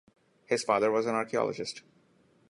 [0.47, 1.83] His father was an archaeologist.